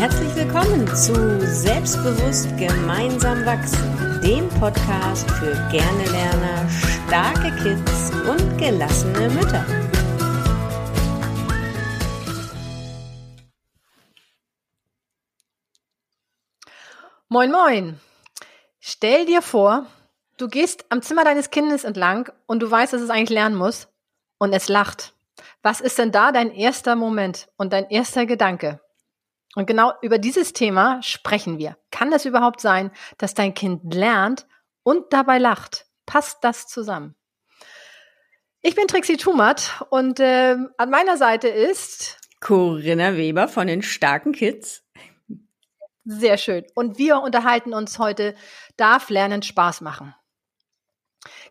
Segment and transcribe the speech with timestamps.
[0.00, 1.12] Herzlich willkommen zu
[1.46, 6.70] Selbstbewusst gemeinsam wachsen, dem Podcast für gerne Lerner,
[7.06, 9.62] starke Kids und gelassene Mütter.
[17.28, 18.00] Moin, moin.
[18.78, 19.84] Stell dir vor,
[20.38, 23.88] du gehst am Zimmer deines Kindes entlang und du weißt, dass es eigentlich lernen muss
[24.38, 25.12] und es lacht.
[25.62, 28.80] Was ist denn da dein erster Moment und dein erster Gedanke?
[29.56, 31.76] Und genau über dieses Thema sprechen wir.
[31.90, 34.46] Kann es überhaupt sein, dass dein Kind lernt
[34.82, 35.86] und dabei lacht?
[36.06, 37.14] Passt das zusammen?
[38.62, 44.32] Ich bin Trixie Tumat und äh, an meiner Seite ist Corinna Weber von den starken
[44.32, 44.84] Kids.
[46.04, 46.64] Sehr schön.
[46.74, 48.34] Und wir unterhalten uns heute,
[48.76, 50.14] darf Lernen Spaß machen?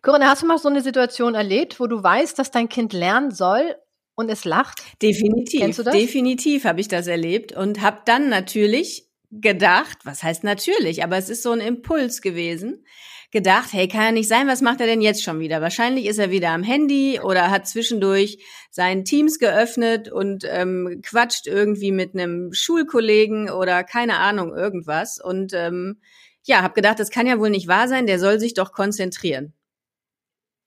[0.02, 3.30] Corinna, hast du mal so eine Situation erlebt, wo du weißt, dass dein Kind lernen
[3.30, 3.76] soll
[4.20, 4.82] und es lacht?
[5.02, 5.60] Definitiv.
[5.60, 5.94] Kennst du das?
[5.94, 11.28] Definitiv habe ich das erlebt und habe dann natürlich gedacht, was heißt natürlich, aber es
[11.28, 12.84] ist so ein Impuls gewesen,
[13.30, 15.60] gedacht, hey, kann ja nicht sein, was macht er denn jetzt schon wieder?
[15.60, 21.46] Wahrscheinlich ist er wieder am Handy oder hat zwischendurch seinen Teams geöffnet und ähm, quatscht
[21.46, 25.20] irgendwie mit einem Schulkollegen oder keine Ahnung, irgendwas.
[25.22, 26.00] Und ähm,
[26.42, 29.54] ja, habe gedacht, das kann ja wohl nicht wahr sein, der soll sich doch konzentrieren.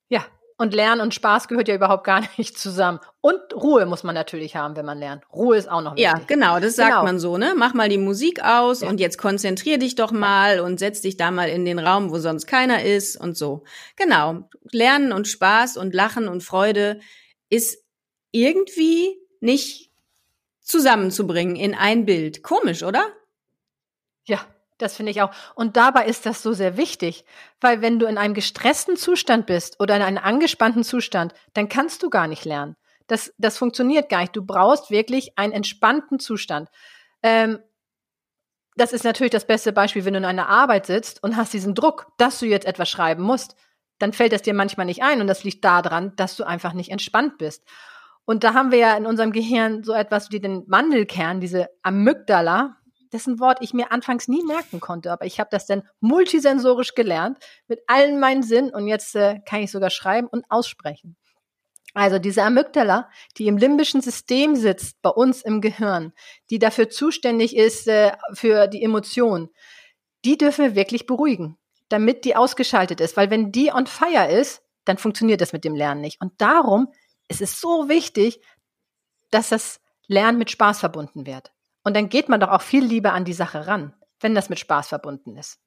[0.08, 0.26] Ja,
[0.58, 3.00] und Lernen und Spaß gehört ja überhaupt gar nicht zusammen.
[3.22, 5.24] Und Ruhe muss man natürlich haben, wenn man lernt.
[5.34, 6.06] Ruhe ist auch noch wichtig.
[6.06, 7.04] Ja, genau, das sagt genau.
[7.04, 7.54] man so, ne?
[7.56, 8.90] Mach mal die Musik aus ja.
[8.90, 12.20] und jetzt konzentrier dich doch mal und setz dich da mal in den Raum, wo
[12.20, 13.64] sonst keiner ist und so.
[13.96, 14.50] Genau.
[14.72, 17.00] Lernen und Spaß und Lachen und Freude
[17.50, 17.84] ist
[18.32, 19.92] irgendwie nicht
[20.62, 22.44] zusammenzubringen in ein Bild.
[22.44, 23.06] Komisch, oder?
[24.26, 24.46] Ja,
[24.84, 25.32] das finde ich auch.
[25.56, 27.26] Und dabei ist das so sehr wichtig,
[27.62, 32.04] weil wenn du in einem gestressten Zustand bist oder in einem angespannten Zustand, dann kannst
[32.04, 32.76] du gar nicht lernen.
[33.08, 34.36] Das, das funktioniert gar nicht.
[34.36, 36.70] Du brauchst wirklich einen entspannten Zustand.
[37.22, 37.60] Ähm,
[38.76, 41.76] das ist natürlich das beste Beispiel, wenn du in einer Arbeit sitzt und hast diesen
[41.76, 43.56] Druck, dass du jetzt etwas schreiben musst,
[44.00, 46.90] dann fällt das dir manchmal nicht ein und das liegt daran, dass du einfach nicht
[46.90, 47.64] entspannt bist.
[48.26, 52.78] Und da haben wir ja in unserem Gehirn so etwas wie den Mandelkern, diese Amygdala,
[53.14, 57.38] dessen Wort ich mir anfangs nie merken konnte, aber ich habe das dann multisensorisch gelernt
[57.68, 61.16] mit allen meinen Sinnen und jetzt äh, kann ich sogar schreiben und aussprechen.
[61.94, 66.14] Also diese Amygdala, die im limbischen System sitzt, bei uns im Gehirn,
[66.50, 69.50] die dafür zuständig ist äh, für die Emotionen,
[70.26, 71.58] die dürfen wir wirklich beruhigen,
[71.90, 73.16] damit die ausgeschaltet ist.
[73.16, 76.20] Weil wenn die on fire ist, dann funktioniert das mit dem Lernen nicht.
[76.20, 76.92] Und darum
[77.28, 78.42] ist es so wichtig,
[79.30, 81.52] dass das Lernen mit Spaß verbunden wird.
[81.84, 84.60] Und dann geht man doch auch viel lieber an die Sache ran, wenn das mit
[84.60, 85.60] Spaß verbunden ist.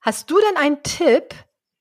[0.00, 1.34] Hast du denn einen Tipp?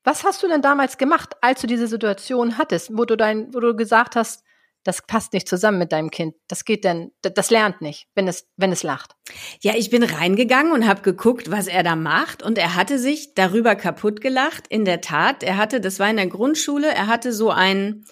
[0.03, 3.59] Was hast du denn damals gemacht, als du diese Situation hattest, wo du dein, wo
[3.59, 4.43] du gesagt hast,
[4.83, 6.35] das passt nicht zusammen mit deinem Kind.
[6.47, 9.15] Das geht denn, das lernt nicht, wenn es, wenn es lacht.
[9.61, 12.43] Ja, ich bin reingegangen und habe geguckt, was er da macht.
[12.43, 14.67] Und er hatte sich darüber kaputt gelacht.
[14.67, 18.03] In der Tat, er hatte, das war in der Grundschule, er hatte so ein,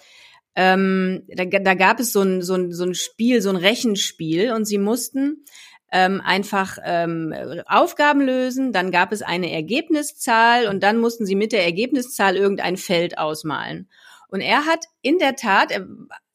[0.54, 4.52] ähm, da, da gab es so ein, so, ein, so ein Spiel, so ein Rechenspiel
[4.52, 5.44] und sie mussten
[5.92, 7.34] ähm, einfach ähm,
[7.66, 12.78] Aufgaben lösen, dann gab es eine Ergebniszahl und dann mussten sie mit der Ergebniszahl irgendein
[12.78, 13.88] Feld ausmalen.
[14.28, 15.72] Und er hat in der Tat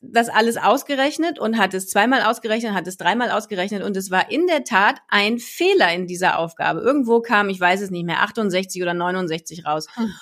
[0.01, 4.29] das alles ausgerechnet und hat es zweimal ausgerechnet, hat es dreimal ausgerechnet und es war
[4.29, 6.81] in der Tat ein Fehler in dieser Aufgabe.
[6.81, 9.87] Irgendwo kam, ich weiß es nicht mehr, 68 oder 69 raus.
[9.95, 10.13] Hm.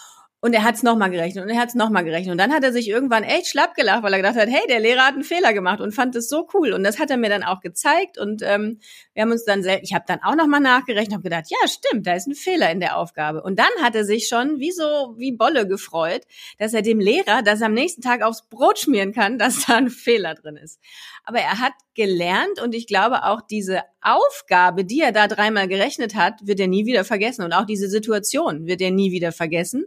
[0.46, 2.32] Und er hat es nochmal gerechnet und er hat es nochmal gerechnet.
[2.32, 4.80] Und dann hat er sich irgendwann echt schlapp gelacht, weil er gedacht hat, hey, der
[4.80, 6.72] Lehrer hat einen Fehler gemacht und fand es so cool.
[6.72, 8.20] Und das hat er mir dann auch gezeigt.
[8.20, 8.80] Und ähm,
[9.16, 12.14] wir haben uns dann, ich habe dann auch nochmal nachgerechnet und gedacht, ja, stimmt, da
[12.14, 13.42] ist ein Fehler in der Aufgabe.
[13.42, 16.22] Und dann hat er sich schon wie so, wie Bolle gefreut,
[16.60, 19.90] dass er dem Lehrer das am nächsten Tag aufs Brot schmieren kann, dass da ein
[19.90, 20.80] Fehler drin ist.
[21.24, 26.14] Aber er hat gelernt und ich glaube auch diese Aufgabe, die er da dreimal gerechnet
[26.14, 27.44] hat, wird er nie wieder vergessen.
[27.44, 29.86] Und auch diese Situation wird er nie wieder vergessen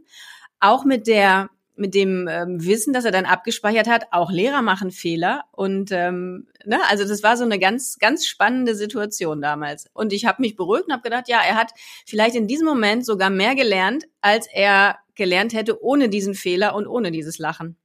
[0.60, 4.90] auch mit der mit dem ähm, Wissen, dass er dann abgespeichert hat, auch Lehrer machen
[4.90, 10.12] Fehler und ähm, ne, also das war so eine ganz ganz spannende Situation damals und
[10.12, 11.70] ich habe mich beruhigt und habe gedacht, ja, er hat
[12.04, 16.86] vielleicht in diesem Moment sogar mehr gelernt, als er gelernt hätte ohne diesen Fehler und
[16.86, 17.76] ohne dieses Lachen.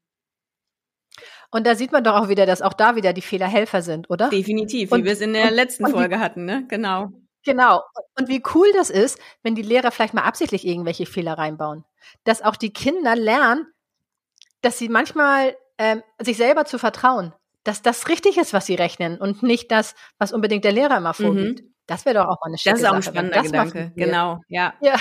[1.51, 4.09] Und da sieht man doch auch wieder, dass auch da wieder die Fehler Helfer sind,
[4.09, 4.29] oder?
[4.29, 6.65] Definitiv, wie wir es in der letzten Folge hatten, ne?
[6.67, 7.11] Genau.
[7.45, 7.83] Genau.
[8.17, 11.83] Und wie cool das ist, wenn die Lehrer vielleicht mal absichtlich irgendwelche Fehler reinbauen.
[12.23, 13.67] Dass auch die Kinder lernen,
[14.61, 17.33] dass sie manchmal ähm, sich selber zu vertrauen.
[17.63, 21.13] Dass das richtig ist, was sie rechnen und nicht das, was unbedingt der Lehrer immer
[21.13, 21.61] vorgibt.
[21.61, 21.73] Mhm.
[21.85, 24.73] Das wäre doch auch mal eine schöne Das ist auch ein spannender Gedanke, genau, ja.
[24.79, 24.95] ja.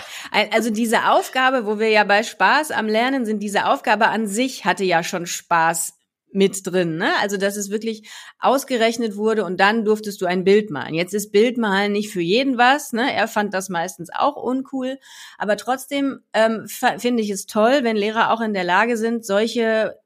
[0.51, 4.65] Also diese Aufgabe, wo wir ja bei Spaß am Lernen sind, diese Aufgabe an sich
[4.65, 5.97] hatte ja schon Spaß
[6.33, 7.13] mit drin, ne?
[7.21, 8.09] Also dass es wirklich
[8.39, 10.95] ausgerechnet wurde und dann durftest du ein Bild malen.
[10.95, 13.13] Jetzt ist Bildmalen nicht für jeden was, ne?
[13.13, 14.99] Er fand das meistens auch uncool,
[15.39, 16.67] aber trotzdem ähm,
[16.99, 19.97] finde ich es toll, wenn Lehrer auch in der Lage sind, solche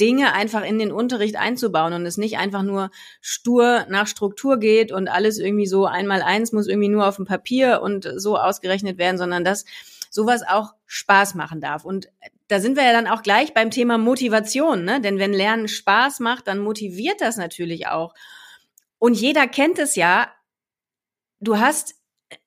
[0.00, 2.90] Dinge einfach in den Unterricht einzubauen und es nicht einfach nur
[3.20, 7.26] stur nach Struktur geht und alles irgendwie so einmal eins muss irgendwie nur auf dem
[7.26, 9.64] Papier und so ausgerechnet werden, sondern dass
[10.10, 11.84] sowas auch Spaß machen darf.
[11.84, 12.08] Und
[12.48, 15.00] da sind wir ja dann auch gleich beim Thema Motivation, ne?
[15.00, 18.14] Denn wenn Lernen Spaß macht, dann motiviert das natürlich auch.
[18.98, 20.32] Und jeder kennt es ja.
[21.40, 21.94] Du hast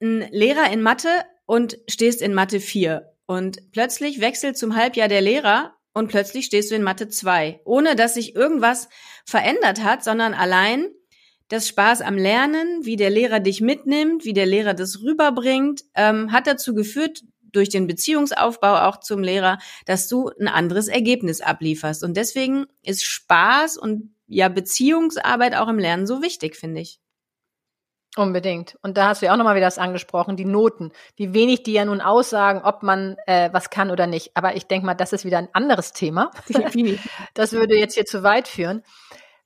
[0.01, 1.09] einen Lehrer in Mathe
[1.45, 6.71] und stehst in Mathe 4 und plötzlich wechselt zum Halbjahr der Lehrer und plötzlich stehst
[6.71, 8.89] du in Mathe 2, ohne dass sich irgendwas
[9.25, 10.87] verändert hat, sondern allein
[11.47, 16.31] das Spaß am Lernen, wie der Lehrer dich mitnimmt, wie der Lehrer das rüberbringt, ähm,
[16.31, 22.03] hat dazu geführt, durch den Beziehungsaufbau auch zum Lehrer, dass du ein anderes Ergebnis ablieferst.
[22.03, 26.99] Und deswegen ist Spaß und ja Beziehungsarbeit auch im Lernen so wichtig, finde ich.
[28.15, 28.77] Unbedingt.
[28.81, 31.73] Und da hast du ja auch nochmal wieder das angesprochen, die Noten, wie wenig die
[31.73, 34.31] ja nun aussagen, ob man äh, was kann oder nicht.
[34.33, 36.31] Aber ich denke mal, das ist wieder ein anderes Thema.
[37.35, 38.81] das würde jetzt hier zu weit führen.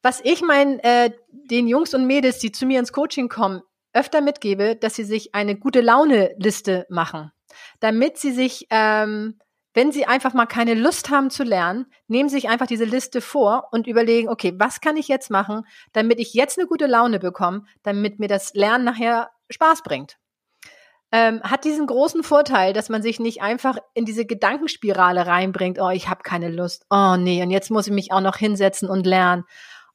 [0.01, 3.61] Was ich meinen äh, den Jungs und Mädels, die zu mir ins Coaching kommen,
[3.93, 7.31] öfter mitgebe, dass sie sich eine gute Laune-Liste machen
[7.79, 9.39] damit sie sich, ähm,
[9.73, 13.69] wenn sie einfach mal keine Lust haben zu lernen, nehmen sich einfach diese Liste vor
[13.71, 17.63] und überlegen, okay, was kann ich jetzt machen, damit ich jetzt eine gute Laune bekomme,
[17.83, 20.17] damit mir das Lernen nachher Spaß bringt.
[21.13, 25.89] Ähm, hat diesen großen Vorteil, dass man sich nicht einfach in diese Gedankenspirale reinbringt, oh,
[25.89, 29.05] ich habe keine Lust, oh nee, und jetzt muss ich mich auch noch hinsetzen und
[29.05, 29.43] lernen.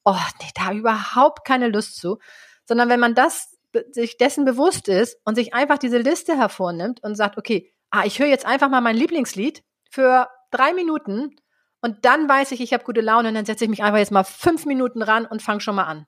[0.05, 2.19] Oh, nee, da überhaupt keine Lust zu.
[2.67, 3.56] Sondern wenn man das
[3.93, 8.19] sich dessen bewusst ist und sich einfach diese Liste hervornimmt und sagt, okay, ah, ich
[8.19, 11.37] höre jetzt einfach mal mein Lieblingslied für drei Minuten
[11.81, 14.13] und dann weiß ich, ich habe gute Laune und dann setze ich mich einfach jetzt
[14.13, 16.07] mal fünf Minuten ran und fange schon mal an.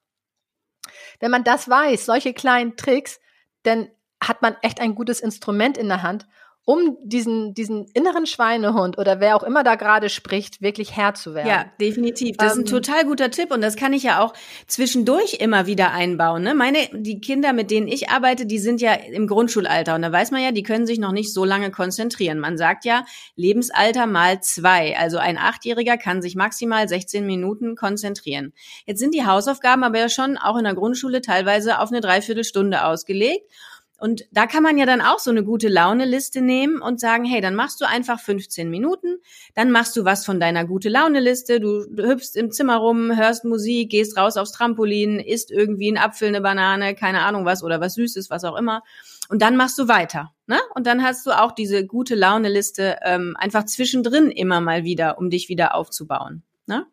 [1.21, 3.21] Wenn man das weiß, solche kleinen Tricks,
[3.63, 3.89] dann
[4.23, 6.27] hat man echt ein gutes Instrument in der Hand,
[6.69, 11.33] um diesen, diesen inneren Schweinehund oder wer auch immer da gerade spricht, wirklich Herr zu
[11.33, 11.49] werden.
[11.49, 12.37] Ja, definitiv.
[12.37, 14.35] Das ähm, ist ein ähm, total guter Tipp und das kann ich ja auch
[14.67, 16.43] zwischendurch immer wieder einbauen.
[16.43, 16.55] Ne?
[16.55, 20.31] Meine, die Kinder, mit denen ich arbeite, die sind ja im Grundschulalter und da weiß
[20.31, 22.39] man ja, die können sich noch nicht so lange konzentrieren.
[22.39, 24.95] Man sagt ja Lebensalter mal zwei.
[24.99, 28.53] Also ein Achtjähriger kann sich maximal 16 Minuten konzentrieren.
[28.85, 32.85] Jetzt sind die Hausaufgaben aber ja schon auch in der Grundschule teilweise auf eine Dreiviertelstunde
[32.85, 33.51] ausgelegt.
[33.99, 37.41] Und da kann man ja dann auch so eine gute Laune-Liste nehmen und sagen, hey,
[37.41, 39.17] dann machst du einfach 15 Minuten,
[39.57, 43.91] dann machst du was von deiner gute Laune-Liste, du, hüpfst im Zimmer rum, hörst Musik,
[43.91, 47.95] gehst raus aufs Trampolin, isst irgendwie einen Apfel, eine Banane, keine Ahnung was oder was
[47.95, 48.85] Süßes, was auch immer.
[49.29, 50.33] Und dann machst du weiter.
[50.47, 50.59] Ne?
[50.75, 55.29] Und dann hast du auch diese gute Laune-Liste ähm, einfach zwischendrin immer mal wieder, um
[55.29, 56.45] dich wieder aufzubauen.
[56.67, 56.87] Ne?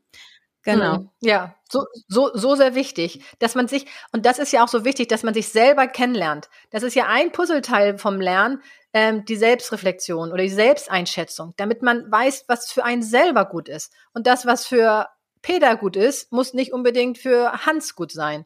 [0.66, 0.98] Genau.
[0.98, 1.10] Mhm.
[1.22, 4.84] Ja, so, so, so sehr wichtig, dass man sich, und das ist ja auch so
[4.84, 6.50] wichtig, dass man sich selber kennenlernt.
[6.72, 12.12] Das ist ja ein Puzzleteil vom Lernen, ähm, die Selbstreflexion oder die Selbsteinschätzung, damit man
[12.12, 13.94] weiß, was für einen selber gut ist.
[14.14, 15.08] Und das, was für
[15.44, 18.46] Peter gut ist, muss nicht unbedingt für Hans gut sein.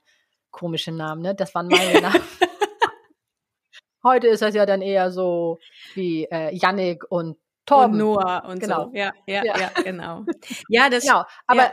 [0.51, 1.36] Komische Namen, ne?
[1.36, 2.21] Das waren meine Namen.
[4.04, 5.60] Heute ist das ja dann eher so
[5.94, 7.94] wie äh, Yannick und Torben.
[7.94, 8.86] Und Noah und genau.
[8.86, 8.92] so.
[8.94, 10.25] Ja, ja, ja, ja genau.
[10.69, 11.04] Ja, das.
[11.04, 11.24] Genau.
[11.48, 11.71] Aber ja.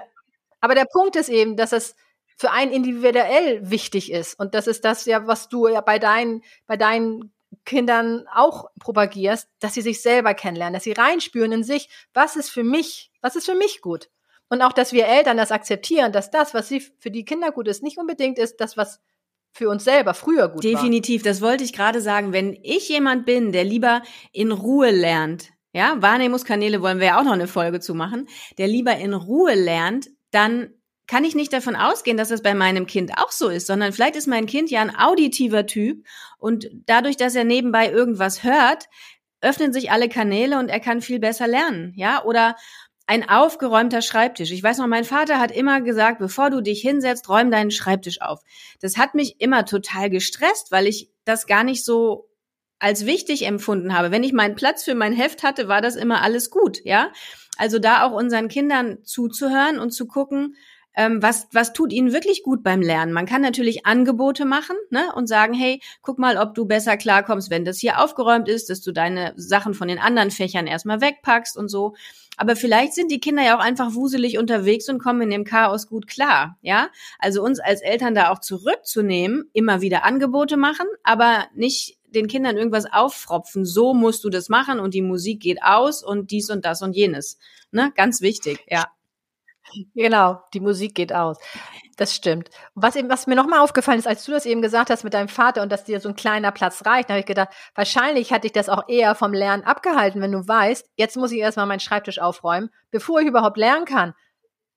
[0.61, 1.95] Aber der Punkt ist eben, dass es
[2.37, 4.39] für einen individuell wichtig ist.
[4.39, 7.33] Und das ist das ja, was du ja bei deinen, bei deinen
[7.65, 12.51] Kindern auch propagierst, dass sie sich selber kennenlernen, dass sie reinspüren in sich, was ist
[12.51, 14.11] für mich, was ist für mich gut.
[14.49, 17.67] Und auch, dass wir Eltern das akzeptieren, dass das, was sie für die Kinder gut
[17.69, 19.01] ist, nicht unbedingt ist das, was
[19.51, 20.83] für uns selber früher gut Definitiv, war.
[20.83, 22.33] Definitiv, das wollte ich gerade sagen.
[22.33, 24.03] Wenn ich jemand bin, der lieber
[24.33, 28.29] in Ruhe lernt, ja, Wahrnehmungskanäle wollen wir ja auch noch eine Folge zu machen,
[28.59, 30.69] der lieber in Ruhe lernt, dann
[31.07, 34.17] kann ich nicht davon ausgehen, dass das bei meinem Kind auch so ist, sondern vielleicht
[34.17, 36.05] ist mein Kind ja ein auditiver Typ
[36.39, 38.89] und dadurch, dass er nebenbei irgendwas hört,
[39.41, 42.23] öffnen sich alle Kanäle und er kann viel besser lernen, ja?
[42.25, 42.57] Oder
[43.07, 44.51] ein aufgeräumter Schreibtisch.
[44.51, 48.21] Ich weiß noch, mein Vater hat immer gesagt, bevor du dich hinsetzt, räum deinen Schreibtisch
[48.21, 48.43] auf.
[48.81, 52.29] Das hat mich immer total gestresst, weil ich das gar nicht so
[52.79, 54.11] als wichtig empfunden habe.
[54.11, 57.11] Wenn ich meinen Platz für mein Heft hatte, war das immer alles gut, ja?
[57.57, 60.57] Also da auch unseren Kindern zuzuhören und zu gucken,
[60.97, 63.13] ähm, was, was tut ihnen wirklich gut beim Lernen.
[63.13, 67.51] Man kann natürlich Angebote machen ne, und sagen, hey, guck mal, ob du besser klarkommst,
[67.51, 71.57] wenn das hier aufgeräumt ist, dass du deine Sachen von den anderen Fächern erstmal wegpackst
[71.57, 71.95] und so.
[72.39, 75.87] Aber vielleicht sind die Kinder ja auch einfach wuselig unterwegs und kommen in dem Chaos
[75.87, 76.89] gut klar, ja?
[77.19, 82.57] Also uns als Eltern da auch zurückzunehmen, immer wieder Angebote machen, aber nicht den Kindern
[82.57, 83.65] irgendwas auffropfen.
[83.65, 86.95] So musst du das machen und die Musik geht aus und dies und das und
[86.95, 87.39] jenes.
[87.71, 87.93] Ne?
[87.95, 88.87] Ganz wichtig, ja.
[89.95, 91.39] Genau, die Musik geht aus.
[91.97, 92.51] Das stimmt.
[92.75, 95.29] Was, eben, was mir nochmal aufgefallen ist, als du das eben gesagt hast mit deinem
[95.29, 98.53] Vater und dass dir so ein kleiner Platz reicht, habe ich gedacht, wahrscheinlich hat dich
[98.53, 102.21] das auch eher vom Lernen abgehalten, wenn du weißt, jetzt muss ich erstmal meinen Schreibtisch
[102.21, 104.15] aufräumen, bevor ich überhaupt lernen kann.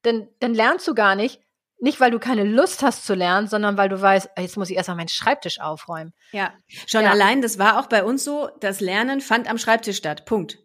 [0.05, 1.41] Denn dann lernst du gar nicht,
[1.79, 4.75] nicht weil du keine Lust hast zu lernen, sondern weil du weißt, jetzt muss ich
[4.77, 6.13] erstmal meinen Schreibtisch aufräumen.
[6.31, 6.53] Ja,
[6.87, 7.11] schon ja.
[7.11, 10.25] allein, das war auch bei uns so, das Lernen fand am Schreibtisch statt.
[10.25, 10.59] Punkt.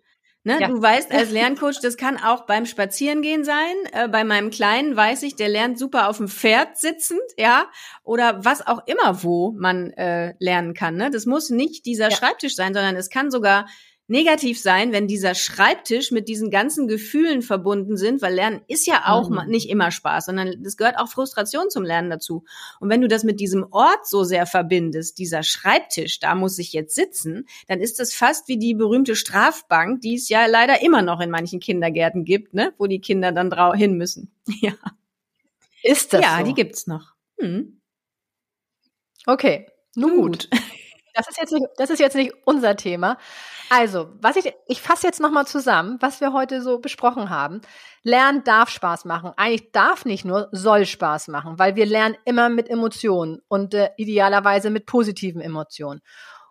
[0.47, 0.59] Ne?
[0.61, 0.69] Ja.
[0.69, 3.75] Du weißt als Lerncoach, das kann auch beim Spazierengehen sein.
[3.93, 7.67] Äh, bei meinem Kleinen weiß ich, der lernt super auf dem Pferd sitzend, ja,
[8.03, 10.97] oder was auch immer, wo man äh, lernen kann.
[10.97, 11.11] Ne?
[11.11, 12.17] Das muss nicht dieser ja.
[12.17, 13.67] Schreibtisch sein, sondern es kann sogar
[14.07, 19.05] negativ sein, wenn dieser Schreibtisch mit diesen ganzen Gefühlen verbunden sind, weil Lernen ist ja
[19.07, 19.47] auch mhm.
[19.47, 22.45] nicht immer Spaß, sondern es gehört auch Frustration zum Lernen dazu.
[22.81, 26.73] Und wenn du das mit diesem Ort so sehr verbindest, dieser Schreibtisch, da muss ich
[26.73, 31.01] jetzt sitzen, dann ist das fast wie die berühmte Strafbank, die es ja leider immer
[31.01, 34.31] noch in manchen Kindergärten gibt, ne, wo die Kinder dann hin müssen.
[34.61, 34.75] Ja.
[35.83, 36.45] Ist das Ja, so?
[36.45, 37.15] die gibt's noch.
[37.39, 37.81] Hm.
[39.27, 40.51] Okay, nun gut.
[40.51, 40.61] gut.
[41.15, 43.19] Das ist jetzt nicht, das ist jetzt nicht unser Thema.
[43.71, 47.61] Also, was ich, ich fasse jetzt nochmal zusammen, was wir heute so besprochen haben.
[48.03, 49.33] Lernen darf Spaß machen.
[49.37, 53.91] Eigentlich darf nicht nur, soll Spaß machen, weil wir lernen immer mit Emotionen und äh,
[53.97, 56.01] idealerweise mit positiven Emotionen.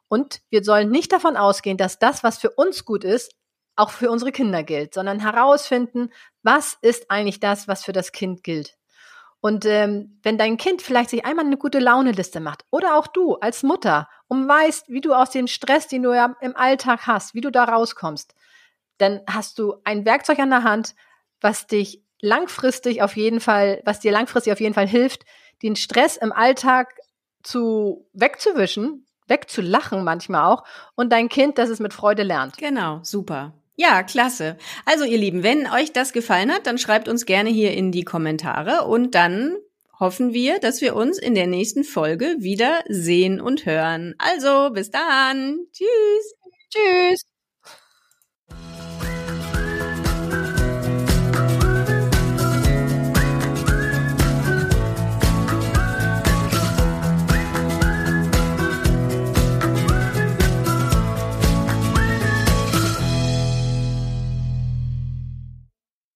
[0.07, 3.33] Und wir sollen nicht davon ausgehen, dass das, was für uns gut ist,
[3.75, 6.09] auch für unsere Kinder gilt, sondern herausfinden,
[6.43, 8.77] was ist eigentlich das, was für das Kind gilt.
[9.45, 13.35] Und ähm, wenn dein Kind vielleicht sich einmal eine gute Launeliste macht oder auch du
[13.35, 17.33] als Mutter und weißt, wie du aus dem Stress, den du ja im Alltag hast,
[17.33, 18.35] wie du da rauskommst,
[18.99, 20.95] dann hast du ein Werkzeug an der Hand,
[21.41, 25.23] was dich langfristig auf jeden Fall, was dir langfristig auf jeden Fall hilft,
[25.61, 26.95] den Stress im Alltag
[27.43, 30.63] zu wegzuwischen, wegzulachen manchmal auch
[30.95, 32.57] und dein Kind, dass es mit Freude lernt.
[32.57, 33.51] Genau, super.
[33.75, 34.57] Ja, klasse.
[34.85, 38.03] Also ihr Lieben, wenn euch das gefallen hat, dann schreibt uns gerne hier in die
[38.03, 39.55] Kommentare und dann
[39.99, 44.15] hoffen wir, dass wir uns in der nächsten Folge wieder sehen und hören.
[44.17, 45.57] Also, bis dann.
[45.71, 46.35] Tschüss.
[46.69, 47.32] Tschüss.